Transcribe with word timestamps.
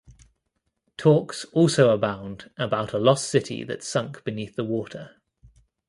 Talks 0.97 1.45
also 1.53 1.91
abound 1.91 2.49
about 2.57 2.91
a 2.91 2.97
lost 2.97 3.29
city 3.29 3.63
that 3.65 3.83
sunk 3.83 4.23
beneath 4.23 4.55
the 4.55 4.63
water. 4.63 5.17